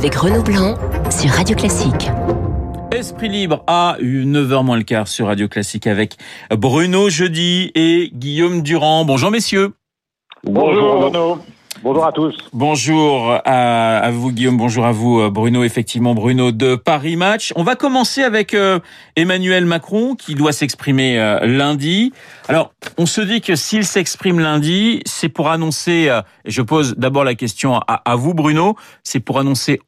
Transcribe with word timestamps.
avec 0.00 0.14
Renaud 0.14 0.42
Blanc 0.42 0.76
sur 1.10 1.28
Radio 1.28 1.54
Classique. 1.54 2.08
Esprit 2.90 3.28
libre 3.28 3.62
à 3.66 3.98
9h 4.00 4.64
moins 4.64 4.78
le 4.78 4.82
quart 4.82 5.06
sur 5.06 5.26
Radio 5.26 5.46
Classique 5.46 5.86
avec 5.86 6.16
Bruno 6.50 7.10
Jeudi 7.10 7.70
et 7.74 8.08
Guillaume 8.14 8.62
Durand. 8.62 9.04
Bonjour 9.04 9.30
messieurs. 9.30 9.74
Bonjour 10.42 11.04
Renaud. 11.04 11.40
Bonjour 11.82 12.06
à 12.06 12.12
tous. 12.12 12.34
Bonjour 12.54 13.40
à, 13.44 14.10
vous 14.10 14.32
Guillaume, 14.32 14.56
bonjour 14.56 14.86
à 14.86 14.92
vous 14.92 15.30
Bruno, 15.30 15.64
effectivement 15.64 16.14
Bruno 16.14 16.50
de 16.50 16.76
Paris 16.76 17.16
Match. 17.16 17.52
On 17.56 17.62
va 17.62 17.76
commencer 17.76 18.22
avec 18.22 18.54
euh, 18.54 18.80
Emmanuel 19.16 19.66
Macron 19.66 20.14
qui 20.14 20.34
doit 20.34 20.52
s'exprimer 20.52 21.18
euh, 21.18 21.46
lundi. 21.46 22.12
Alors, 22.48 22.72
on 22.96 23.04
se 23.04 23.20
dit 23.20 23.42
que 23.42 23.54
s'il 23.54 23.84
s'exprime 23.84 24.40
lundi, 24.40 25.00
c'est 25.04 25.28
pour 25.28 25.48
annoncer, 25.48 26.08
euh, 26.08 26.22
je 26.46 26.62
pose 26.62 26.96
d'abord 26.96 27.24
la 27.24 27.34
question 27.34 27.76
à, 27.76 28.02
à 28.04 28.16
vous 28.16 28.34
Bruno, 28.34 28.76
c'est 29.02 29.20
pour 29.20 29.38
annoncer 29.38 29.80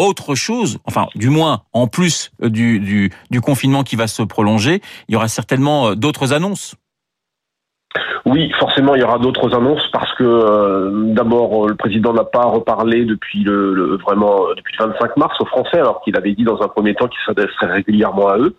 autre 0.00 0.34
chose, 0.34 0.78
enfin 0.84 1.06
du 1.14 1.28
moins 1.28 1.62
en 1.72 1.86
plus 1.86 2.30
du, 2.40 2.80
du, 2.80 3.40
confinement 3.40 3.82
qui 3.82 3.96
va 3.96 4.06
se 4.06 4.22
prolonger, 4.22 4.80
il 5.08 5.12
y 5.12 5.16
aura 5.16 5.28
certainement 5.28 5.94
d'autres 5.94 6.32
annonces. 6.32 6.76
Oui, 8.24 8.50
forcément, 8.58 8.94
il 8.94 9.00
y 9.00 9.04
aura 9.04 9.18
d'autres 9.18 9.54
annonces 9.54 9.86
parce 9.92 10.14
que 10.14 10.24
euh, 10.24 10.90
d'abord, 11.12 11.68
le 11.68 11.74
président 11.74 12.12
n'a 12.12 12.24
pas 12.24 12.44
reparlé 12.44 13.04
depuis 13.04 13.42
le, 13.42 13.98
vraiment 13.98 14.46
depuis 14.56 14.74
le 14.78 14.86
25 14.86 15.16
mars 15.16 15.40
aux 15.40 15.46
Français, 15.46 15.78
alors 15.78 16.00
qu'il 16.02 16.16
avait 16.16 16.32
dit 16.32 16.44
dans 16.44 16.62
un 16.62 16.68
premier 16.68 16.94
temps 16.94 17.08
qu'il 17.08 17.18
s'adresserait 17.26 17.66
régulièrement 17.66 18.28
à 18.28 18.38
eux. 18.38 18.54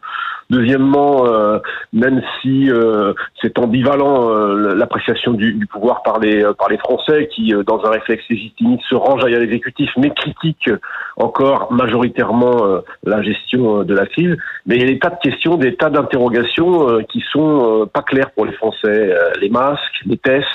Deuxièmement, 0.53 1.25
euh, 1.25 1.57
même 1.93 2.21
si 2.39 2.69
euh, 2.69 3.13
c'est 3.41 3.57
ambivalent 3.57 4.29
l'appréciation 4.29 5.33
du, 5.33 5.65
pouvoir 5.65 6.03
par 6.03 6.19
les 6.19 6.43
par 6.59 6.69
les 6.69 6.77
Français 6.77 7.27
qui, 7.33 7.53
dans 7.65 7.83
un 7.85 7.89
réflexe 7.89 8.23
légitimiste, 8.29 8.83
se 8.87 8.93
rangent 8.93 9.25
à 9.25 9.29
l'exécutif, 9.29 9.89
mais 9.97 10.11
critiquent 10.11 10.69
encore 11.17 11.73
majoritairement 11.73 12.81
la 13.03 13.23
gestion 13.23 13.83
de 13.83 13.95
la 13.95 14.05
crise. 14.05 14.37
Mais 14.67 14.75
il 14.75 14.81
y 14.81 14.85
a 14.85 14.87
des 14.87 14.99
tas 14.99 15.09
de 15.09 15.19
questions, 15.23 15.55
des 15.55 15.75
tas 15.75 15.89
d'interrogations 15.89 16.99
qui 17.09 17.23
sont 17.31 17.89
pas 17.91 18.03
claires 18.03 18.29
pour 18.31 18.45
les 18.45 18.53
Français. 18.53 19.15
les 19.41 19.49
masques, 19.49 20.01
les 20.05 20.17
tests, 20.17 20.47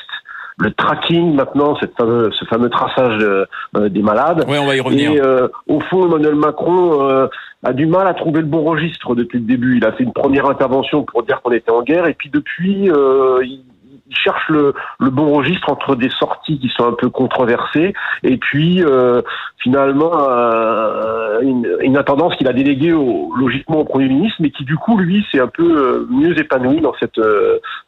le 0.60 0.72
tracking 0.72 1.34
maintenant, 1.34 1.76
cette 1.78 1.96
fameux, 1.96 2.30
ce 2.32 2.44
fameux 2.46 2.68
traçage 2.68 3.22
euh, 3.22 3.88
des 3.88 4.02
malades. 4.02 4.44
Oui, 4.48 4.58
on 4.58 4.66
va 4.66 4.76
y 4.76 4.80
revenir. 4.80 5.12
Et 5.12 5.20
euh, 5.20 5.48
au 5.68 5.80
fond, 5.80 6.06
Emmanuel 6.06 6.34
Macron 6.34 7.08
euh, 7.08 7.28
a 7.64 7.72
du 7.72 7.86
mal 7.86 8.06
à 8.06 8.14
trouver 8.14 8.40
le 8.40 8.46
bon 8.46 8.64
registre 8.64 9.14
depuis 9.14 9.38
le 9.38 9.44
début. 9.44 9.76
Il 9.76 9.84
a 9.84 9.92
fait 9.92 10.04
une 10.04 10.12
première 10.12 10.46
intervention 10.46 11.04
pour 11.04 11.22
dire 11.22 11.40
qu'on 11.42 11.52
était 11.52 11.70
en 11.70 11.82
guerre, 11.82 12.06
et 12.06 12.14
puis 12.14 12.30
depuis, 12.30 12.86
il 12.86 13.62
il 14.08 14.16
cherche 14.16 14.48
le, 14.48 14.74
bon 15.00 15.34
registre 15.34 15.70
entre 15.70 15.94
des 15.94 16.10
sorties 16.10 16.58
qui 16.58 16.68
sont 16.68 16.86
un 16.86 16.92
peu 16.92 17.10
controversées 17.10 17.94
et 18.22 18.36
puis 18.36 18.82
euh, 18.82 19.22
finalement 19.62 20.12
euh, 20.28 21.40
une, 21.42 21.68
une, 21.80 22.02
tendance 22.04 22.34
qu'il 22.36 22.48
a 22.48 22.52
déléguée 22.52 22.94
logiquement 23.38 23.80
au 23.80 23.84
Premier 23.84 24.08
ministre, 24.08 24.36
mais 24.40 24.50
qui 24.50 24.64
du 24.64 24.76
coup 24.76 24.96
lui 24.96 25.24
s'est 25.30 25.40
un 25.40 25.48
peu 25.48 25.62
euh, 25.62 26.06
mieux 26.10 26.38
épanoui 26.38 26.80
dans 26.80 26.94
cette 26.98 27.20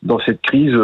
dans 0.02 0.18
cette 0.20 0.42
crise 0.42 0.76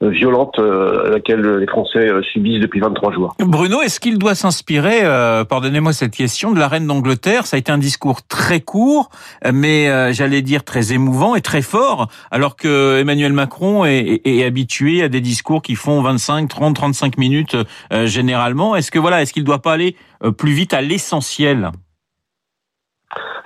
violente 0.00 0.58
à 0.58 1.10
laquelle 1.10 1.40
les 1.40 1.66
Français 1.66 2.08
subissent 2.32 2.60
depuis 2.60 2.80
23 2.80 3.12
jours. 3.12 3.34
Bruno, 3.40 3.80
est-ce 3.82 4.00
qu'il 4.00 4.18
doit 4.18 4.34
s'inspirer, 4.34 5.02
pardonnez-moi 5.48 5.92
cette 5.92 6.14
question, 6.14 6.52
de 6.52 6.58
la 6.58 6.68
reine 6.68 6.86
d'Angleterre? 6.86 7.46
Ça 7.46 7.56
a 7.56 7.58
été 7.58 7.72
un 7.72 7.78
discours 7.78 8.22
très 8.26 8.60
court, 8.60 9.10
mais 9.52 10.12
j'allais 10.12 10.42
dire 10.42 10.64
très 10.64 10.92
émouvant 10.92 11.34
et 11.34 11.40
très 11.40 11.62
fort, 11.62 12.08
alors 12.30 12.56
que 12.56 12.98
Emmanuel 12.98 13.32
Macron 13.32 13.84
est 13.84 14.37
habitué 14.44 15.02
à 15.02 15.08
des 15.08 15.20
discours 15.20 15.62
qui 15.62 15.74
font 15.74 16.00
25, 16.02 16.48
30, 16.48 16.74
35 16.76 17.18
minutes 17.18 17.56
euh, 17.92 18.06
généralement. 18.06 18.76
Est-ce 18.76 18.90
que 18.90 18.98
voilà, 18.98 19.22
est-ce 19.22 19.32
qu'il 19.32 19.44
doit 19.44 19.62
pas 19.62 19.72
aller 19.72 19.96
euh, 20.24 20.30
plus 20.30 20.52
vite 20.52 20.74
à 20.74 20.80
l'essentiel? 20.80 21.70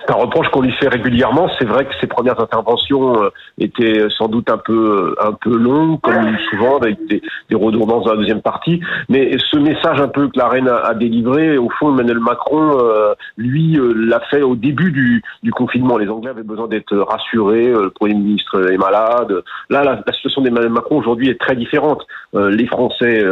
Un 0.09 0.13
reproche 0.15 0.47
qu'on 0.49 0.61
lui 0.61 0.71
fait 0.73 0.87
régulièrement. 0.87 1.49
C'est 1.59 1.65
vrai 1.65 1.85
que 1.85 1.93
ses 2.01 2.07
premières 2.07 2.39
interventions 2.39 3.23
euh, 3.23 3.29
étaient 3.59 4.09
sans 4.17 4.27
doute 4.27 4.49
un 4.49 4.57
peu 4.57 5.15
un 5.21 5.33
peu 5.33 5.55
longues, 5.55 5.99
comme 6.01 6.37
souvent 6.49 6.77
avec 6.77 7.05
des, 7.07 7.21
des 7.49 7.55
redondances 7.55 8.05
dans 8.05 8.11
la 8.11 8.17
deuxième 8.17 8.41
partie. 8.41 8.81
Mais 9.09 9.37
ce 9.51 9.57
message 9.57 9.99
un 9.99 10.07
peu 10.07 10.27
que 10.27 10.37
la 10.37 10.47
reine 10.47 10.67
a, 10.67 10.93
délivré, 10.93 11.57
au 11.57 11.69
fond, 11.69 11.93
Emmanuel 11.93 12.19
Macron, 12.19 12.77
euh, 12.79 13.13
lui, 13.37 13.77
euh, 13.77 13.93
l'a 13.95 14.19
fait 14.31 14.41
au 14.41 14.55
début 14.55 14.91
du, 14.91 15.21
du, 15.43 15.51
confinement. 15.51 15.97
Les 15.97 16.09
Anglais 16.09 16.31
avaient 16.31 16.43
besoin 16.43 16.67
d'être 16.67 16.95
rassurés. 16.97 17.67
Le 17.67 17.89
Premier 17.89 18.15
ministre 18.15 18.71
est 18.71 18.77
malade. 18.77 19.43
Là, 19.69 19.83
la, 19.83 20.03
la 20.05 20.13
situation 20.13 20.41
d'Emmanuel 20.41 20.71
Macron 20.71 20.97
aujourd'hui 20.97 21.29
est 21.29 21.39
très 21.39 21.55
différente. 21.55 22.05
les 22.33 22.65
Français 22.67 23.23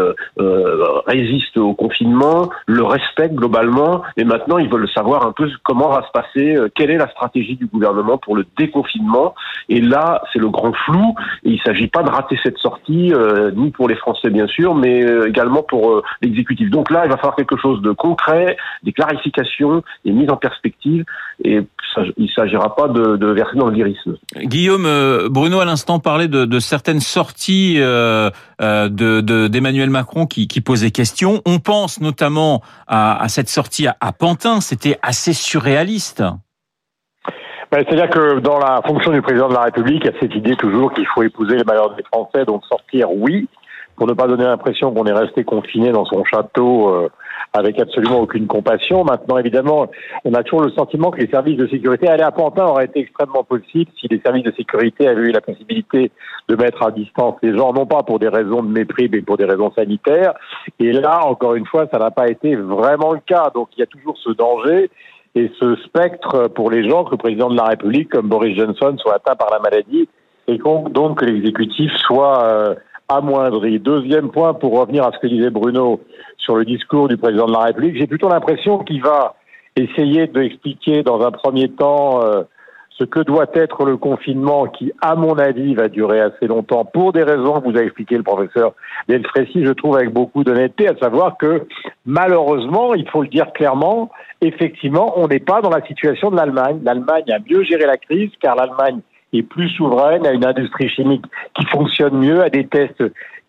résistent 1.08 1.58
au 1.58 1.74
confinement, 1.74 2.50
le 2.68 2.84
respectent 2.84 3.36
globalement, 3.36 4.04
et 4.18 4.24
maintenant 4.24 4.58
ils 4.58 4.70
veulent 4.70 4.90
savoir 4.90 5.26
un 5.26 5.32
peu 5.32 5.50
comment 5.64 5.90
va 5.90 6.04
se 6.04 6.12
passer 6.12 6.56
euh, 6.61 6.61
quelle 6.76 6.92
est 6.92 6.98
la 6.98 7.10
stratégie 7.10 7.56
du 7.56 7.66
gouvernement 7.68 8.18
pour 8.18 8.36
le 8.36 8.46
déconfinement. 8.58 9.34
Et 9.70 9.82
là, 9.82 10.22
c'est 10.32 10.40
le 10.40 10.50
grand 10.50 10.74
flou. 10.86 11.16
Il 11.44 11.54
ne 11.54 11.60
s'agit 11.60 11.88
pas 11.88 12.04
de 12.04 12.10
rater 12.10 12.40
cette 12.44 12.58
sortie, 12.58 13.14
euh, 13.14 13.52
ni 13.52 13.72
pour 13.72 13.88
les 13.88 13.96
Français 13.96 14.30
bien 14.30 14.48
sûr, 14.48 14.76
mais 14.76 15.04
euh, 15.04 15.28
également 15.28 15.64
pour 15.64 16.02
l'exécutif. 16.22 16.70
Donc 16.70 16.90
là, 16.92 17.06
il 17.06 17.10
va 17.10 17.18
falloir 17.18 17.36
quelque 17.36 17.58
chose 17.58 17.82
de 17.82 17.92
concret, 17.92 18.58
des 18.84 18.92
clarifications, 18.92 19.84
des 20.06 20.12
mises 20.12 20.30
en 20.30 20.38
perspective. 20.38 21.06
Et 21.44 21.60
il 22.18 22.24
ne 22.24 22.28
s'agira 22.28 22.76
pas 22.76 22.88
de, 22.88 23.26
verser 23.32 23.58
dans 23.58 23.68
le 23.68 23.74
lyrisme. 23.74 24.18
Guillaume, 24.38 24.88
Bruno 25.30 25.60
à 25.60 25.66
l'instant 25.66 26.00
parlait 26.00 26.28
de, 26.28 26.60
certaines 26.60 27.00
sorties 27.00 27.76
d'Emmanuel 28.60 28.90
de, 29.00 29.92
Macron 29.92 30.26
qui, 30.26 30.62
posaient 30.62 30.92
question. 30.92 31.42
On 31.46 31.60
pense 31.60 32.00
notamment 32.02 32.62
à, 32.88 33.28
cette 33.28 33.50
sortie 33.50 33.88
à 33.88 34.12
Pantin. 34.12 34.62
C'était 34.62 34.98
assez 35.02 35.34
surréaliste. 35.34 36.24
Ben, 37.72 37.86
c'est-à-dire 37.88 38.10
que 38.10 38.40
dans 38.40 38.60
la 38.60 38.82
fonction 38.86 39.14
du 39.14 39.22
président 39.22 39.48
de 39.48 39.54
la 39.54 39.62
République, 39.62 40.04
il 40.04 40.12
y 40.12 40.14
a 40.14 40.20
cette 40.20 40.36
idée 40.36 40.58
toujours 40.58 40.94
qu'il 40.94 41.08
faut 41.08 41.24
épouser 41.24 41.56
les 41.56 41.64
malheurs 41.64 41.96
des 41.96 42.04
Français, 42.04 42.44
donc 42.44 42.66
sortir, 42.66 43.10
oui, 43.14 43.48
pour 43.96 44.08
ne 44.08 44.14
pas 44.14 44.28
donner 44.28 44.44
l'impression 44.44 44.94
qu'on 44.94 45.06
est 45.06 45.14
resté 45.14 45.46
confiné 45.46 45.94
dans 45.94 46.04
son 46.04 46.26
château 46.26 46.90
euh, 46.90 47.10
avec 47.54 47.80
absolument 47.80 48.20
aucune 48.20 48.48
compassion. 48.48 49.06
Maintenant, 49.06 49.38
évidemment, 49.38 49.90
on 50.26 50.34
a 50.34 50.44
toujours 50.44 50.64
le 50.64 50.72
sentiment 50.72 51.12
que 51.12 51.22
les 51.22 51.28
services 51.28 51.56
de 51.56 51.68
sécurité, 51.68 52.10
aller 52.10 52.24
à 52.24 52.32
Pantin 52.32 52.66
aurait 52.66 52.86
été 52.86 53.00
extrêmement 53.00 53.46
possible 53.46 53.90
si 53.98 54.10
les 54.10 54.20
services 54.20 54.44
de 54.44 54.52
sécurité 54.52 55.08
avaient 55.08 55.30
eu 55.30 55.32
la 55.32 55.40
possibilité 55.40 56.12
de 56.50 56.56
mettre 56.58 56.84
à 56.84 56.92
distance 56.92 57.36
les 57.42 57.56
gens, 57.56 57.72
non 57.72 57.86
pas 57.86 58.04
pour 58.04 58.20
des 58.20 58.28
raisons 58.28 58.64
de 58.64 58.70
mépris, 58.70 59.08
mais 59.10 59.22
pour 59.22 59.38
des 59.38 59.46
raisons 59.46 59.72
sanitaires. 59.72 60.34
Et 60.80 60.92
là, 60.92 61.26
encore 61.26 61.56
une 61.56 61.66
fois, 61.66 61.88
ça 61.90 62.00
n'a 62.00 62.12
pas 62.12 62.28
été 62.28 62.58
vraiment 62.58 63.14
le 63.14 63.22
cas. 63.26 63.50
Donc, 63.56 63.70
il 63.78 63.80
y 63.80 63.84
a 63.84 63.88
toujours 63.88 64.18
ce 64.18 64.32
danger 64.32 64.90
et 65.36 65.52
ce 65.60 65.76
spectre 65.78 66.50
pour 66.50 66.70
les 66.70 66.88
gens 66.90 67.06
que 67.06 67.12
le 67.12 67.18
président 67.18 67.50
de 67.50 67.56
la 67.56 67.66
République, 67.66 68.10
comme 68.10 68.28
Boris 68.28 68.58
Johnson, 68.58 68.96
soit 68.98 69.16
atteint 69.16 69.36
par 69.36 69.50
la 69.52 69.60
maladie 69.60 70.08
et 70.48 70.58
donc 70.58 71.20
que 71.20 71.26
l'exécutif 71.26 71.92
soit 71.98 72.44
euh, 72.44 72.76
amoindri. 73.08 73.80
Deuxième 73.80 74.30
point, 74.32 74.54
pour 74.54 74.78
revenir 74.78 75.06
à 75.06 75.12
ce 75.12 75.20
que 75.20 75.28
disait 75.28 75.50
Bruno 75.50 76.02
sur 76.38 76.56
le 76.56 76.66
discours 76.66 77.08
du 77.08 77.18
président 77.18 77.46
de 77.46 77.54
la 77.54 77.66
République, 77.66 77.98
j'ai 77.98 78.08
plutôt 78.08 78.30
l'impression 78.30 78.80
qu'il 78.80 79.02
va 79.02 79.36
essayer 79.76 80.28
d'expliquer 80.28 81.04
dans 81.04 81.22
un 81.22 81.32
premier 81.32 81.70
temps 81.70 82.22
euh, 82.24 82.44
ce 82.98 83.04
que 83.04 83.20
doit 83.20 83.48
être 83.54 83.86
le 83.86 83.98
confinement 83.98 84.68
qui, 84.68 84.92
à 85.02 85.16
mon 85.16 85.38
avis, 85.38 85.74
va 85.76 85.88
durer 85.88 86.22
assez 86.22 86.48
longtemps 86.48 86.86
pour 86.86 87.14
des 87.14 87.24
raisons 87.24 87.60
que 87.60 87.70
vous 87.70 87.78
a 87.78 87.82
expliqué 87.82 88.18
le 88.18 88.24
professeur 88.24 88.74
Delfrécy, 89.08 89.66
je 89.66 89.72
trouve 89.72 89.96
avec 89.96 90.12
beaucoup 90.12 90.44
d'honnêteté, 90.44 90.88
à 90.88 90.96
savoir 90.98 91.38
que 91.38 91.66
malheureusement, 92.06 92.94
il 92.94 93.10
faut 93.10 93.24
le 93.24 93.28
dire 93.28 93.52
clairement, 93.54 94.12
effectivement, 94.42 95.14
on 95.18 95.28
n'est 95.28 95.40
pas 95.40 95.62
dans 95.62 95.70
la 95.70 95.86
situation 95.86 96.30
de 96.32 96.36
l'Allemagne. 96.36 96.80
L'Allemagne 96.84 97.32
a 97.32 97.40
mieux 97.40 97.64
géré 97.64 97.86
la 97.86 97.98
crise 97.98 98.32
car 98.40 98.56
l'Allemagne 98.56 99.00
est 99.34 99.44
plus 99.44 99.70
souveraine, 99.70 100.26
a 100.26 100.34
une 100.34 100.46
industrie 100.46 100.90
chimique 100.90 101.26
qui 101.56 101.66
fonctionne 101.66 102.18
mieux, 102.18 102.44
a 102.44 102.50
des 102.50 102.68
tests 102.68 103.04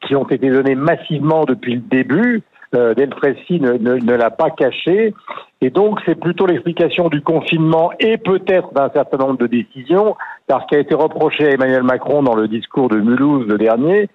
qui 0.07 0.17
ont 0.17 0.27
été 0.29 0.49
donnés 0.49 0.75
massivement 0.75 1.45
depuis 1.45 1.75
le 1.75 1.81
début. 1.81 2.43
Euh, 2.75 2.95
ne, 2.97 3.77
ne, 3.77 3.95
ne 3.97 4.15
l'a 4.15 4.31
pas 4.31 4.49
caché. 4.49 5.13
Et 5.61 5.69
donc, 5.69 6.01
c'est 6.07 6.15
plutôt 6.15 6.47
l'explication 6.47 7.11
du 7.11 7.21
confinement 7.21 7.93
et 8.01 8.17
peut-être 8.17 8.73
d'un 8.73 8.89
certain 8.95 9.19
nombre 9.19 9.37
de 9.37 9.47
décisions, 9.47 10.17
parce 10.47 10.65
qu'il 10.67 10.79
a 10.79 10.81
été 10.81 10.95
reproché 10.95 11.49
à 11.49 11.51
Emmanuel 11.51 11.83
Macron 11.83 12.23
dans 12.23 12.35
le 12.35 12.49
discours 12.49 12.89
de 12.89 12.97
Mulhouse 12.99 13.47
le 13.47 13.59
dernier, 13.59 14.09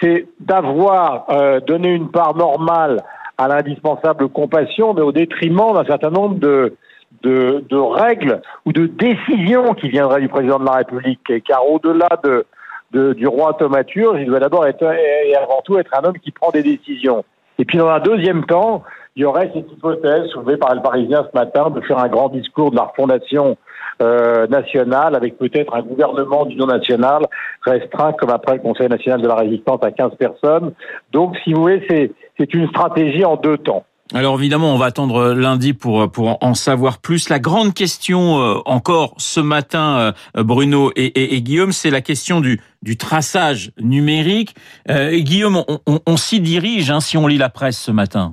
c'est 0.00 0.26
d'avoir 0.40 1.26
euh, 1.30 1.60
donné 1.60 1.90
une 1.90 2.10
part 2.10 2.34
normale 2.34 3.00
à 3.38 3.46
l'indispensable 3.46 4.28
compassion, 4.28 4.92
mais 4.92 5.02
au 5.02 5.12
détriment 5.12 5.72
d'un 5.72 5.84
certain 5.84 6.10
nombre 6.10 6.34
de, 6.34 6.74
de, 7.22 7.64
de, 7.68 7.76
règles 7.76 8.42
ou 8.66 8.72
de 8.72 8.86
décisions 8.86 9.72
qui 9.74 9.88
viendraient 9.88 10.20
du 10.20 10.28
président 10.28 10.58
de 10.58 10.64
la 10.64 10.72
République. 10.72 11.32
Car 11.46 11.64
au-delà 11.64 12.08
de, 12.24 12.44
de, 12.90 13.12
du 13.12 13.28
roi 13.28 13.54
Thomaturge, 13.54 14.18
il 14.20 14.26
doit 14.26 14.40
d'abord 14.40 14.66
être 14.66 14.82
et 14.82 15.36
avant 15.36 15.60
tout 15.64 15.78
être 15.78 15.96
un 15.96 16.08
homme 16.08 16.18
qui 16.18 16.32
prend 16.32 16.50
des 16.50 16.64
décisions. 16.64 17.24
Et 17.60 17.66
puis 17.66 17.76
dans 17.76 17.88
un 17.88 18.00
deuxième 18.00 18.46
temps, 18.46 18.82
il 19.16 19.22
y 19.22 19.24
aurait 19.26 19.50
cette 19.54 19.70
hypothèse 19.70 20.28
soulevée 20.28 20.56
par 20.56 20.74
le 20.74 20.80
Parisien 20.80 21.26
ce 21.30 21.38
matin 21.38 21.68
de 21.68 21.82
faire 21.82 21.98
un 21.98 22.08
grand 22.08 22.30
discours 22.30 22.70
de 22.70 22.76
la 22.76 22.84
refondation 22.84 23.58
euh, 24.00 24.46
nationale 24.46 25.14
avec 25.14 25.36
peut-être 25.36 25.74
un 25.74 25.82
gouvernement 25.82 26.46
d'union 26.46 26.64
nationale 26.64 27.26
restreint 27.60 28.14
comme 28.14 28.30
après 28.30 28.54
le 28.54 28.62
Conseil 28.62 28.88
national 28.88 29.20
de 29.20 29.28
la 29.28 29.34
résistance 29.34 29.80
à 29.82 29.90
15 29.90 30.12
personnes. 30.18 30.72
Donc, 31.12 31.36
si 31.44 31.52
vous 31.52 31.60
voulez, 31.60 31.84
c'est, 31.90 32.10
c'est 32.38 32.54
une 32.54 32.66
stratégie 32.68 33.26
en 33.26 33.36
deux 33.36 33.58
temps. 33.58 33.84
Alors 34.12 34.36
évidemment, 34.40 34.74
on 34.74 34.76
va 34.76 34.86
attendre 34.86 35.34
lundi 35.34 35.72
pour 35.72 36.10
pour 36.10 36.38
en 36.42 36.54
savoir 36.54 36.98
plus. 36.98 37.28
La 37.28 37.38
grande 37.38 37.74
question 37.74 38.40
euh, 38.40 38.56
encore 38.66 39.14
ce 39.18 39.38
matin, 39.38 40.12
euh, 40.36 40.42
Bruno 40.42 40.90
et, 40.96 41.40
Guillaume, 41.42 41.70
c'est 41.70 41.90
la 41.90 42.00
question 42.00 42.40
du 42.40 42.60
du 42.82 42.96
traçage 42.96 43.70
numérique. 43.78 44.56
Euh, 44.90 45.10
Guillaume, 45.12 45.62
on, 45.86 46.16
s'y 46.16 46.40
dirige 46.40 46.90
hein, 46.90 46.98
si 46.98 47.16
on 47.16 47.28
lit 47.28 47.38
la 47.38 47.50
presse 47.50 47.78
ce 47.78 47.92
matin. 47.92 48.32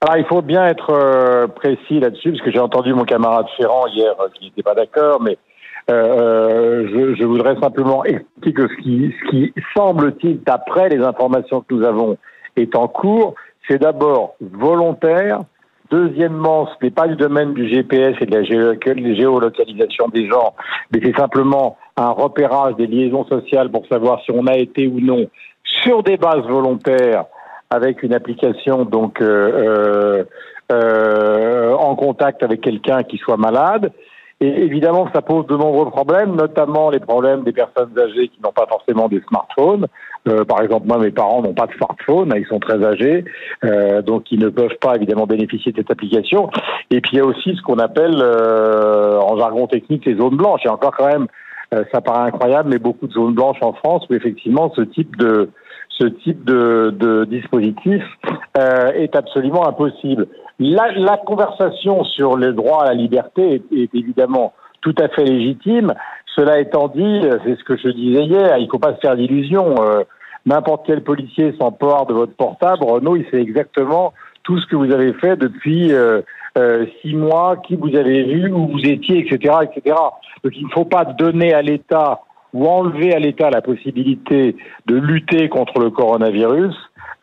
Alors 0.00 0.16
il 0.16 0.24
faut 0.24 0.42
bien 0.42 0.66
être 0.66 1.46
précis 1.54 2.00
là-dessus, 2.00 2.32
parce 2.32 2.42
que 2.42 2.50
j'ai 2.50 2.58
entendu 2.58 2.92
mon 2.92 3.04
camarade 3.04 3.46
Ferrand 3.56 3.86
hier 3.86 4.14
qui 4.34 4.46
n'était 4.46 4.62
pas 4.62 4.74
d'accord, 4.74 5.20
mais 5.20 5.38
je, 5.88 7.14
je, 7.18 7.24
voudrais 7.24 7.54
simplement 7.60 8.04
expliquer 8.04 8.52
que 8.54 8.68
ce 8.68 8.82
qui, 8.82 9.14
ce 9.22 9.30
qui 9.30 9.52
semble-t-il, 9.76 10.40
d'après 10.42 10.88
les 10.88 11.04
informations 11.04 11.60
que 11.60 11.74
nous 11.74 11.84
avons, 11.84 12.16
est 12.56 12.74
en 12.74 12.88
cours, 12.88 13.34
c'est 13.68 13.78
d'abord 13.78 14.34
volontaire. 14.40 15.40
Deuxièmement, 15.90 16.66
ce 16.66 16.84
n'est 16.84 16.92
pas 16.92 17.08
du 17.08 17.16
domaine 17.16 17.52
du 17.52 17.68
GPS 17.68 18.16
et 18.20 18.26
de 18.26 18.36
la 18.36 18.44
géolocalisation 18.44 20.08
des 20.08 20.28
gens, 20.28 20.54
mais 20.92 21.00
c'est 21.02 21.16
simplement 21.16 21.76
un 21.96 22.10
repérage 22.10 22.76
des 22.76 22.86
liaisons 22.86 23.24
sociales 23.24 23.70
pour 23.70 23.86
savoir 23.88 24.22
si 24.22 24.30
on 24.30 24.46
a 24.46 24.56
été 24.56 24.86
ou 24.86 25.00
non 25.00 25.26
sur 25.64 26.02
des 26.02 26.16
bases 26.16 26.46
volontaires 26.46 27.24
avec 27.70 28.02
une 28.02 28.14
application 28.14 28.84
donc 28.84 29.20
euh, 29.20 29.26
euh, 29.52 30.24
euh 30.72 31.74
en 31.74 31.96
contact 31.96 32.42
avec 32.42 32.60
quelqu'un 32.60 33.02
qui 33.02 33.18
soit 33.18 33.36
malade. 33.36 33.92
Et 34.42 34.62
évidemment, 34.62 35.06
ça 35.14 35.20
pose 35.20 35.46
de 35.48 35.56
nombreux 35.56 35.90
problèmes, 35.90 36.34
notamment 36.34 36.88
les 36.88 36.98
problèmes 36.98 37.42
des 37.42 37.52
personnes 37.52 37.90
âgées 37.98 38.28
qui 38.28 38.40
n'ont 38.42 38.52
pas 38.52 38.66
forcément 38.66 39.08
des 39.08 39.20
smartphones. 39.28 39.86
Euh, 40.28 40.44
par 40.44 40.62
exemple, 40.62 40.86
moi, 40.86 40.98
mes 40.98 41.10
parents 41.10 41.42
n'ont 41.42 41.52
pas 41.52 41.66
de 41.66 41.72
smartphone, 41.72 42.32
ils 42.36 42.46
sont 42.46 42.58
très 42.58 42.82
âgés, 42.82 43.24
euh, 43.64 44.00
donc 44.00 44.32
ils 44.32 44.40
ne 44.40 44.48
peuvent 44.48 44.76
pas 44.80 44.96
évidemment 44.96 45.26
bénéficier 45.26 45.72
de 45.72 45.76
cette 45.76 45.90
application. 45.90 46.48
Et 46.90 47.00
puis 47.02 47.12
il 47.14 47.16
y 47.18 47.20
a 47.20 47.24
aussi 47.26 47.54
ce 47.54 47.62
qu'on 47.62 47.78
appelle, 47.78 48.16
euh, 48.16 49.18
en 49.20 49.36
jargon 49.36 49.66
technique, 49.66 50.06
les 50.06 50.16
zones 50.16 50.36
blanches. 50.36 50.64
Et 50.64 50.70
encore 50.70 50.96
quand 50.96 51.08
même, 51.08 51.26
euh, 51.74 51.84
ça 51.92 52.00
paraît 52.00 52.28
incroyable, 52.28 52.70
mais 52.70 52.78
beaucoup 52.78 53.06
de 53.06 53.12
zones 53.12 53.34
blanches 53.34 53.62
en 53.62 53.74
France 53.74 54.04
où 54.10 54.14
effectivement 54.14 54.72
ce 54.74 54.82
type 54.82 55.16
de 55.16 55.50
ce 56.00 56.06
type 56.06 56.44
de, 56.44 56.94
de 56.98 57.24
dispositif 57.26 58.02
euh, 58.56 58.90
est 58.92 59.14
absolument 59.14 59.68
impossible. 59.68 60.28
La, 60.60 61.16
conversation 61.16 62.04
sur 62.04 62.36
le 62.36 62.52
droit 62.52 62.84
à 62.84 62.88
la 62.88 62.94
liberté 62.94 63.54
est, 63.54 63.76
est, 63.76 63.94
évidemment 63.94 64.52
tout 64.82 64.94
à 64.98 65.08
fait 65.08 65.24
légitime. 65.24 65.94
Cela 66.36 66.60
étant 66.60 66.88
dit, 66.88 67.22
c'est 67.44 67.58
ce 67.58 67.64
que 67.64 67.76
je 67.76 67.88
disais 67.88 68.24
hier, 68.24 68.56
il 68.58 68.66
ne 68.66 68.70
faut 68.70 68.78
pas 68.78 68.94
se 68.94 69.00
faire 69.00 69.16
d'illusions. 69.16 69.74
Euh, 69.82 70.04
N'importe 70.46 70.86
quel 70.86 71.02
policier 71.02 71.54
s'empare 71.58 72.06
de 72.06 72.14
votre 72.14 72.34
portable, 72.34 72.84
Renaud, 72.84 73.16
il 73.16 73.26
sait 73.30 73.40
exactement 73.40 74.14
tout 74.42 74.58
ce 74.58 74.66
que 74.66 74.76
vous 74.76 74.90
avez 74.90 75.12
fait 75.12 75.36
depuis 75.36 75.92
euh, 75.92 76.22
euh, 76.56 76.86
six 77.02 77.14
mois, 77.14 77.58
qui 77.58 77.76
vous 77.76 77.94
avez 77.94 78.24
vu, 78.24 78.50
où 78.50 78.68
vous 78.68 78.86
étiez, 78.86 79.18
etc., 79.18 79.54
etc. 79.62 79.96
Donc 80.42 80.52
il 80.56 80.64
ne 80.64 80.70
faut 80.70 80.86
pas 80.86 81.04
donner 81.04 81.52
à 81.52 81.60
l'État 81.60 82.20
ou 82.54 82.66
enlever 82.66 83.14
à 83.14 83.18
l'État 83.18 83.50
la 83.50 83.60
possibilité 83.60 84.56
de 84.86 84.96
lutter 84.96 85.48
contre 85.48 85.78
le 85.78 85.90
coronavirus, 85.90 86.74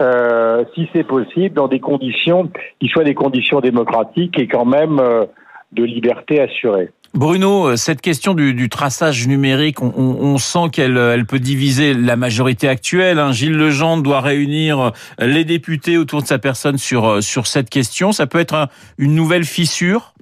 euh, 0.02 0.64
si 0.76 0.88
c'est 0.94 1.04
possible, 1.04 1.56
dans 1.56 1.68
des 1.68 1.80
conditions 1.80 2.50
qui 2.80 2.88
soient 2.88 3.04
des 3.04 3.16
conditions 3.16 3.62
démocratiques 3.62 4.38
et 4.38 4.48
quand 4.48 4.66
même 4.66 5.00
euh, 5.00 5.26
de 5.72 5.84
liberté 5.84 6.40
assurée. 6.40 6.92
Bruno, 7.14 7.70
euh, 7.70 7.76
cette 7.78 8.02
question 8.02 8.36
du, 8.36 8.70
traçage 8.70 9.28
numérique, 9.28 9.82
on, 9.82 10.38
sent 10.38 10.70
qu'elle 10.72 10.98
elle 10.98 11.26
peut 11.26 11.40
diviser 11.40 11.96
la 11.96 12.16
majorité 12.16 12.68
actuelle. 12.68 13.18
Hein. 13.18 13.32
Gilles 13.32 13.58
Legendre 13.58 14.04
doit 14.04 14.22
réunir 14.22 14.92
les 15.20 15.46
députés 15.46 15.98
autour 15.98 16.22
de 16.22 16.28
sa 16.28 16.38
personne 16.38 16.78
sur, 16.78 17.24
sur 17.24 17.48
cette 17.48 17.70
question. 17.70 18.12
Ça 18.12 18.28
peut 18.28 18.40
être 18.40 18.68
une 19.00 19.16
nouvelle 19.16 19.46
fissure? 19.46 20.14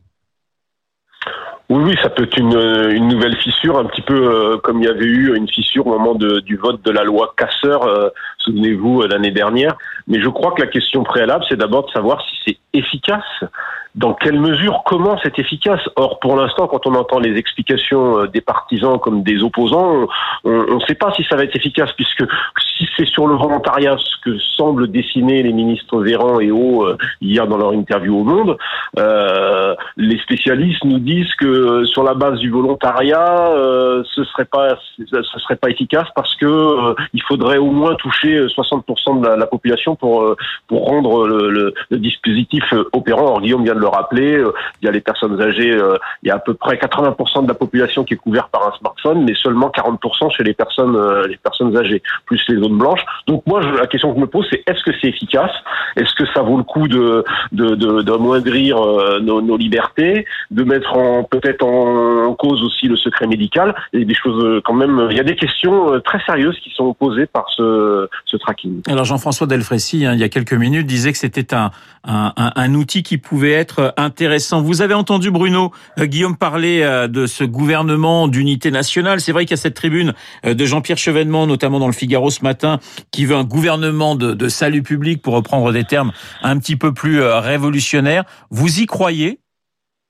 Oui, 1.69 1.81
oui, 1.83 1.95
ça 2.03 2.09
peut 2.09 2.23
être 2.23 2.37
une, 2.37 2.55
une, 2.91 3.07
nouvelle 3.07 3.35
fissure, 3.37 3.79
un 3.79 3.85
petit 3.85 4.03
peu 4.03 4.13
euh, 4.13 4.57
comme 4.57 4.83
il 4.83 4.85
y 4.85 4.89
avait 4.89 5.05
eu 5.05 5.35
une 5.35 5.47
fissure 5.49 5.87
au 5.87 5.97
moment 5.97 6.13
de, 6.13 6.39
du 6.41 6.57
vote 6.57 6.85
de 6.85 6.91
la 6.91 7.03
loi 7.03 7.33
Casseur, 7.35 7.83
euh, 7.83 8.09
souvenez-vous, 8.45 9.01
euh, 9.01 9.07
l'année 9.07 9.31
dernière. 9.31 9.75
Mais 10.07 10.21
je 10.21 10.29
crois 10.29 10.51
que 10.51 10.61
la 10.61 10.67
question 10.67 11.03
préalable, 11.03 11.43
c'est 11.49 11.57
d'abord 11.57 11.87
de 11.87 11.91
savoir 11.91 12.21
si 12.29 12.35
c'est 12.45 12.57
efficace 12.73 13.43
dans 13.95 14.13
quelle 14.13 14.39
mesure, 14.39 14.83
comment 14.85 15.17
c'est 15.23 15.39
efficace. 15.39 15.79
Or, 15.95 16.19
pour 16.19 16.35
l'instant, 16.35 16.67
quand 16.67 16.85
on 16.85 16.95
entend 16.95 17.19
les 17.19 17.37
explications 17.37 18.19
euh, 18.19 18.27
des 18.27 18.41
partisans 18.41 18.99
comme 18.99 19.23
des 19.23 19.41
opposants, 19.41 20.07
on 20.43 20.75
ne 20.75 20.79
sait 20.81 20.95
pas 20.95 21.11
si 21.13 21.23
ça 21.29 21.35
va 21.35 21.43
être 21.43 21.55
efficace, 21.55 21.91
puisque 21.93 22.25
si 22.77 22.87
c'est 22.97 23.07
sur 23.07 23.27
le 23.27 23.35
volontariat, 23.35 23.95
ce 23.97 24.15
que 24.23 24.37
semblent 24.39 24.87
dessiner 24.89 25.43
les 25.43 25.53
ministres 25.53 26.01
Véran 26.01 26.39
et 26.39 26.51
Haut 26.51 26.85
euh, 26.85 26.97
hier 27.21 27.47
dans 27.47 27.57
leur 27.57 27.73
interview 27.73 28.19
au 28.19 28.23
Monde, 28.23 28.57
euh, 28.99 29.75
les 29.97 30.19
spécialistes 30.19 30.83
nous 30.83 30.99
disent 30.99 31.33
que 31.35 31.85
sur 31.85 32.03
la 32.03 32.13
base 32.13 32.39
du 32.39 32.49
volontariat, 32.49 33.49
euh, 33.51 34.03
ce 34.13 34.23
serait 34.23 34.45
serait 34.45 35.55
pas 35.55 35.69
efficace 35.69 36.07
parce 36.15 36.35
que 36.35 36.95
il 37.13 37.21
faudrait 37.23 37.57
au 37.57 37.71
moins 37.71 37.95
toucher 37.95 38.34
60% 38.35 39.21
de 39.21 39.27
la, 39.27 39.45
population 39.45 39.95
pour 39.95 40.35
pour 40.67 40.85
rendre 40.85 41.27
le, 41.27 41.49
le, 41.49 41.73
le 41.89 41.97
dispositif 41.97 42.63
opérant. 42.93 43.25
Or, 43.25 43.41
Guillaume 43.41 43.63
vient 43.63 43.75
de 43.75 43.79
le 43.79 43.87
rappeler, 43.87 44.37
euh, 44.37 44.53
il 44.81 44.85
y 44.85 44.89
a 44.89 44.91
les 44.91 45.01
personnes 45.01 45.41
âgées, 45.41 45.73
euh, 45.73 45.97
il 46.23 46.27
y 46.27 46.31
a 46.31 46.35
à 46.35 46.39
peu 46.39 46.53
près 46.53 46.75
80% 46.75 47.43
de 47.43 47.47
la 47.47 47.53
population 47.53 48.03
qui 48.03 48.13
est 48.13 48.17
couverte 48.17 48.49
par 48.51 48.67
un 48.67 48.77
smartphone, 48.77 49.23
mais 49.23 49.33
seulement 49.35 49.69
40% 49.69 50.31
chez 50.35 50.43
les 50.43 50.53
personnes 50.53 50.95
euh, 50.95 51.27
les 51.27 51.37
personnes 51.37 51.75
âgées, 51.77 52.01
plus 52.25 52.41
les 52.49 52.57
zones 52.57 52.77
blanches. 52.77 53.03
Donc 53.27 53.43
moi, 53.45 53.61
la 53.61 53.87
question 53.87 54.09
que 54.09 54.15
je 54.15 54.21
me 54.21 54.27
pose, 54.27 54.45
c'est 54.49 54.63
est-ce 54.67 54.83
que 54.83 54.91
c'est 55.01 55.07
efficace? 55.07 55.51
Est-ce 55.95 56.13
que 56.15 56.25
ça 56.33 56.41
vaut 56.41 56.57
le 56.57 56.63
coup 56.63 56.87
de 56.87 57.23
d'amoindrir 57.51 58.81
de, 58.81 59.19
nos, 59.19 59.41
nos, 59.41 59.57
libertés, 59.57 60.25
de 60.51 60.63
mettre 60.63 60.95
en 60.95 61.23
peut-être 61.23 61.65
en, 61.65 62.33
cause 62.33 62.61
aussi 62.63 62.87
le 62.87 62.97
secret 62.97 63.27
médical? 63.27 63.75
Et 63.93 64.05
des 64.05 64.13
choses 64.13 64.61
quand 64.65 64.73
même. 64.73 65.07
Il 65.11 65.17
y 65.17 65.19
a 65.19 65.23
des 65.23 65.35
questions 65.35 65.99
très 66.01 66.19
sérieuses 66.25 66.59
qui 66.59 66.71
sont 66.71 66.93
posées 66.93 67.25
par 67.25 67.49
ce, 67.49 68.07
ce 68.35 68.41
tracking. 68.41 68.81
Alors 68.87 69.05
Jean-François 69.05 69.47
Delfrécy, 69.47 70.05
hein, 70.05 70.13
il 70.13 70.19
y 70.19 70.23
a 70.23 70.29
quelques 70.29 70.53
minutes, 70.53 70.85
disait 70.85 71.11
que 71.11 71.17
c'était 71.17 71.53
un, 71.53 71.71
un, 72.03 72.33
un 72.35 72.73
outil 72.73 73.03
qui 73.03 73.17
pouvait 73.17 73.53
être 73.53 73.93
intéressant. 73.97 74.61
Vous 74.61 74.81
avez 74.81 74.93
entendu 74.93 75.31
Bruno 75.31 75.71
euh, 75.99 76.05
Guillaume 76.05 76.37
parler 76.37 76.81
euh, 76.81 77.07
de 77.07 77.27
ce 77.27 77.43
gouvernement 77.43 78.27
d'unité 78.27 78.71
nationale. 78.71 79.21
C'est 79.21 79.31
vrai 79.31 79.45
qu'il 79.45 79.51
y 79.51 79.59
a 79.59 79.61
cette 79.61 79.75
tribune 79.75 80.13
euh, 80.45 80.53
de 80.53 80.65
Jean-Pierre 80.65 80.97
Chevènement, 80.97 81.47
notamment 81.47 81.79
dans 81.79 81.87
le 81.87 81.93
Figaro 81.93 82.29
ce 82.29 82.43
matin, 82.43 82.79
qui 83.11 83.25
veut 83.25 83.35
un 83.35 83.43
gouvernement 83.43 84.15
de, 84.15 84.33
de 84.33 84.49
salut 84.49 84.83
public, 84.83 85.21
pour 85.21 85.33
reprendre 85.33 85.71
des 85.71 85.83
termes 85.83 86.11
un 86.41 86.57
petit 86.57 86.75
peu 86.75 86.93
plus 86.93 87.21
révolutionnaires. 87.21 88.23
Vous 88.49 88.79
y 88.79 88.85
croyez? 88.85 89.39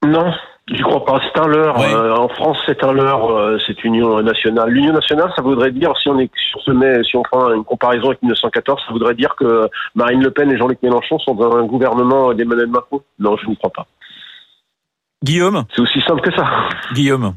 Non. 0.06 0.32
Je 0.68 0.82
crois 0.82 1.06
pas. 1.06 1.22
C'est 1.24 1.40
un 1.40 1.48
leurre. 1.48 1.78
en 2.20 2.28
France, 2.30 2.58
c'est 2.66 2.84
un 2.84 2.92
leurre. 2.92 3.60
cette 3.68 3.84
union 3.84 4.22
nationale. 4.22 4.70
L'union 4.70 4.94
nationale, 4.94 5.32
ça 5.36 5.44
voudrait 5.44 5.72
dire, 5.72 5.94
si 6.02 6.10
on 6.10 6.18
est, 6.20 6.30
si 6.36 6.56
on 6.56 6.60
se 6.60 6.72
met, 6.72 7.04
si 7.04 7.16
on 7.16 7.22
prend 7.24 7.54
une 7.54 7.64
comparaison 7.64 8.08
avec 8.08 8.22
1914, 8.24 8.82
ça 8.88 8.92
voudrait 8.92 9.14
dire 9.14 9.36
que 9.36 9.70
Marine 9.94 10.24
Le 10.24 10.32
Pen 10.32 10.52
et 10.52 10.58
Jean-Luc 10.58 10.82
Mélenchon 10.82 11.20
sont 11.20 11.36
dans 11.36 11.56
un 11.56 11.66
gouvernement 11.66 12.34
d'Emmanuel 12.34 12.68
Macron. 12.68 13.02
Non, 13.20 13.38
je 13.38 13.48
ne 13.48 13.56
crois 13.56 13.72
pas. 13.72 13.86
Guillaume. 15.24 15.66
C'est 15.76 15.82
aussi 15.82 16.02
simple 16.02 16.22
que 16.22 16.36
ça. 16.36 16.46
Guillaume 16.94 17.36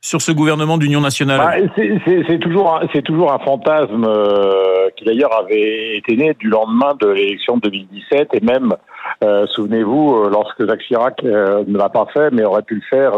sur 0.00 0.22
ce 0.22 0.32
gouvernement 0.32 0.78
d'union 0.78 1.00
nationale 1.00 1.70
bah, 1.76 1.82
C'est 2.06 2.38
toujours, 2.38 2.80
c'est 2.92 3.02
toujours 3.02 3.32
un 3.32 3.38
fantasme 3.40 4.04
euh, 4.06 4.88
qui 4.96 5.04
d'ailleurs 5.04 5.36
avait 5.38 5.96
été 5.96 6.16
né 6.16 6.34
du 6.38 6.48
lendemain 6.48 6.94
de 7.00 7.08
l'élection 7.08 7.56
de 7.56 7.68
2017 7.68 8.28
et 8.34 8.40
même, 8.40 8.72
euh, 8.72 8.76
souvenez-vous, 9.22 10.14
euh, 10.14 10.30
lorsque 10.30 10.66
Jacques 10.66 10.82
Chirac 10.82 11.22
ne 11.22 11.76
l'a 11.76 11.88
pas 11.88 12.06
fait, 12.12 12.30
mais 12.30 12.44
aurait 12.44 12.62
pu 12.62 12.76
le 12.76 12.82
faire 12.88 13.12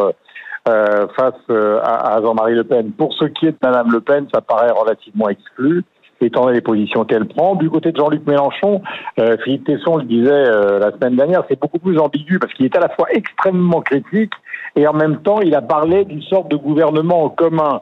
face 0.64 1.34
à, 1.48 2.14
à 2.14 2.22
Jean-Marie 2.22 2.54
Le 2.54 2.64
Pen. 2.64 2.92
Pour 2.92 3.12
ce 3.14 3.24
qui 3.24 3.46
est 3.46 3.52
de 3.52 3.56
Madame 3.62 3.90
Le 3.90 4.00
Pen, 4.00 4.26
ça 4.32 4.40
paraît 4.40 4.70
relativement 4.70 5.28
exclu 5.28 5.84
étant 6.26 6.42
donné 6.42 6.56
les 6.56 6.60
positions 6.60 7.04
qu'elle 7.04 7.26
prend. 7.26 7.54
Du 7.54 7.70
côté 7.70 7.92
de 7.92 7.96
Jean-Luc 7.96 8.26
Mélenchon, 8.26 8.82
euh, 9.18 9.36
Philippe 9.44 9.64
Tesson 9.64 9.96
le 9.96 10.04
disait 10.04 10.30
euh, 10.30 10.78
la 10.78 10.92
semaine 10.92 11.16
dernière, 11.16 11.44
c'est 11.48 11.58
beaucoup 11.58 11.78
plus 11.78 11.98
ambigu 11.98 12.38
parce 12.38 12.52
qu'il 12.54 12.66
est 12.66 12.76
à 12.76 12.80
la 12.80 12.88
fois 12.90 13.06
extrêmement 13.10 13.80
critique 13.80 14.32
et 14.76 14.86
en 14.86 14.92
même 14.92 15.18
temps 15.22 15.40
il 15.40 15.54
a 15.54 15.62
parlé 15.62 16.04
d'une 16.04 16.22
sorte 16.22 16.50
de 16.50 16.56
gouvernement 16.56 17.24
en 17.24 17.30
commun. 17.30 17.80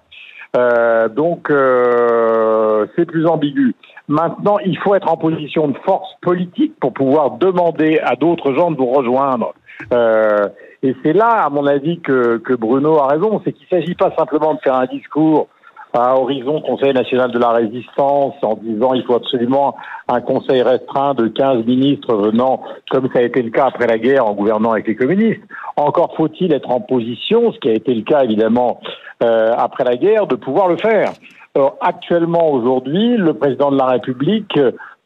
Euh, 0.56 1.08
donc 1.08 1.50
euh, 1.50 2.86
c'est 2.96 3.04
plus 3.04 3.26
ambigu. 3.26 3.74
Maintenant, 4.08 4.58
il 4.64 4.78
faut 4.78 4.94
être 4.94 5.10
en 5.12 5.16
position 5.16 5.68
de 5.68 5.76
force 5.84 6.08
politique 6.22 6.72
pour 6.80 6.92
pouvoir 6.92 7.32
demander 7.32 8.00
à 8.02 8.16
d'autres 8.16 8.54
gens 8.54 8.70
de 8.70 8.76
vous 8.76 8.90
rejoindre. 8.90 9.52
Euh, 9.92 10.48
et 10.82 10.94
c'est 11.04 11.12
là, 11.12 11.44
à 11.44 11.50
mon 11.50 11.66
avis, 11.66 12.00
que, 12.00 12.38
que 12.38 12.54
Bruno 12.54 12.98
a 12.98 13.08
raison. 13.08 13.40
C'est 13.44 13.52
qu'il 13.52 13.66
ne 13.70 13.80
s'agit 13.80 13.94
pas 13.94 14.12
simplement 14.16 14.54
de 14.54 14.60
faire 14.60 14.74
un 14.74 14.86
discours 14.86 15.48
à 15.92 16.16
horizon 16.16 16.60
Conseil 16.60 16.92
national 16.92 17.30
de 17.30 17.38
la 17.38 17.50
résistance 17.50 18.34
en 18.42 18.56
disant 18.56 18.94
il 18.94 19.04
faut 19.04 19.14
absolument 19.14 19.74
un 20.06 20.20
conseil 20.20 20.62
restreint 20.62 21.14
de 21.14 21.28
15 21.28 21.64
ministres 21.64 22.14
venant, 22.14 22.62
comme 22.90 23.08
ça 23.12 23.20
a 23.20 23.22
été 23.22 23.42
le 23.42 23.50
cas 23.50 23.66
après 23.66 23.86
la 23.86 23.98
guerre 23.98 24.26
en 24.26 24.34
gouvernant 24.34 24.72
avec 24.72 24.86
les 24.86 24.96
communistes. 24.96 25.40
Encore 25.76 26.14
faut-il 26.16 26.52
être 26.52 26.70
en 26.70 26.80
position, 26.80 27.52
ce 27.52 27.58
qui 27.58 27.70
a 27.70 27.72
été 27.72 27.94
le 27.94 28.02
cas 28.02 28.24
évidemment 28.24 28.80
euh, 29.22 29.54
après 29.56 29.84
la 29.84 29.96
guerre, 29.96 30.26
de 30.26 30.36
pouvoir 30.36 30.68
le 30.68 30.76
faire. 30.76 31.12
Actuellement, 31.80 32.50
aujourd'hui, 32.52 33.16
le 33.16 33.34
président 33.34 33.70
de 33.70 33.76
la 33.76 33.86
République 33.86 34.58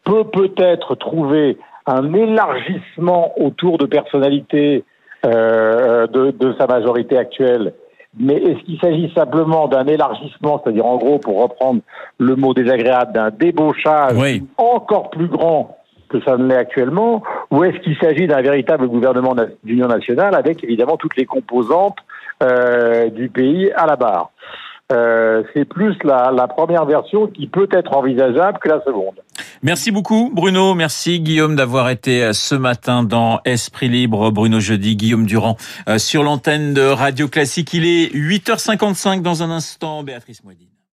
peut 0.04 0.24
peut-être 0.24 0.94
trouver 0.94 1.58
un 1.86 2.12
élargissement 2.12 3.32
autour 3.38 3.78
de 3.78 3.86
personnalités 3.86 4.84
euh, 5.24 6.06
de, 6.06 6.30
de, 6.32 6.54
sa 6.58 6.66
majorité 6.66 7.16
actuelle. 7.16 7.74
Mais 8.18 8.34
est-ce 8.34 8.64
qu'il 8.64 8.78
s'agit 8.80 9.10
simplement 9.14 9.68
d'un 9.68 9.86
élargissement, 9.86 10.60
c'est-à-dire 10.62 10.84
en 10.84 10.96
gros, 10.96 11.18
pour 11.18 11.42
reprendre 11.42 11.80
le 12.18 12.36
mot 12.36 12.52
désagréable, 12.52 13.12
d'un 13.12 13.30
débauchage 13.30 14.14
encore 14.58 15.10
plus 15.10 15.28
grand 15.28 15.78
que 16.08 16.20
ça 16.24 16.36
ne 16.36 16.46
l'est 16.46 16.56
actuellement, 16.56 17.22
ou 17.50 17.64
est-ce 17.64 17.78
qu'il 17.78 17.96
s'agit 17.96 18.26
d'un 18.26 18.42
véritable 18.42 18.86
gouvernement 18.86 19.34
d'union 19.64 19.86
nationale 19.86 20.34
avec 20.34 20.62
évidemment 20.62 20.96
toutes 20.98 21.16
les 21.16 21.24
composantes 21.24 21.96
euh, 22.42 23.08
du 23.08 23.28
pays 23.30 23.72
à 23.72 23.86
la 23.86 23.96
barre? 23.96 24.30
Euh, 24.92 25.42
c'est 25.54 25.64
plus 25.64 25.96
la, 26.04 26.30
la, 26.36 26.46
première 26.46 26.84
version 26.84 27.26
qui 27.26 27.46
peut 27.46 27.68
être 27.72 27.96
envisageable 27.96 28.58
que 28.58 28.68
la 28.68 28.82
seconde. 28.84 29.14
Merci 29.62 29.90
beaucoup 29.90 30.30
Bruno, 30.32 30.74
merci 30.74 31.20
Guillaume 31.20 31.56
d'avoir 31.56 31.88
été 31.88 32.22
euh, 32.22 32.32
ce 32.32 32.54
matin 32.54 33.02
dans 33.02 33.40
Esprit 33.44 33.88
Libre, 33.88 34.30
Bruno 34.30 34.60
Jeudi, 34.60 34.96
Guillaume 34.96 35.24
Durand 35.24 35.56
euh, 35.88 35.98
sur 35.98 36.22
l'antenne 36.22 36.74
de 36.74 36.82
Radio 36.82 37.28
Classique. 37.28 37.72
Il 37.72 37.86
est 37.86 38.14
8h55 38.14 39.22
dans 39.22 39.42
un 39.42 39.50
instant, 39.50 40.02
Béatrice 40.02 40.44
Moidi. 40.44 40.71